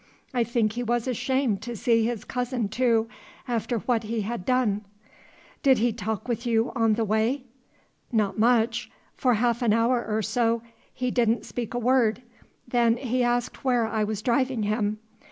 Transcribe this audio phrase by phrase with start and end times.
[0.33, 3.07] I think he was ashamed to see his cousin, too,
[3.47, 4.83] after what he had done."
[5.61, 7.43] "Did he talk with you on the way?"
[8.11, 8.89] "Not much.
[9.13, 12.23] For half an hour or so he did n't speak a word.
[12.67, 14.97] Then he asked where I was driving him.